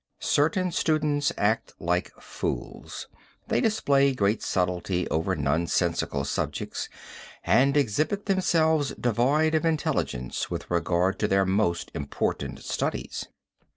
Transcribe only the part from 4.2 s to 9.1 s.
subtility over nonsensical subjects and exhibit themselves